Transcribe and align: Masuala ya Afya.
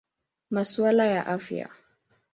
Masuala 0.49 1.05
ya 1.05 1.21
Afya. 1.27 1.69